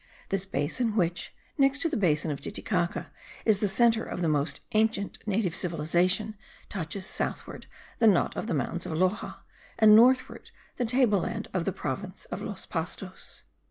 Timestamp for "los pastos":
12.41-13.43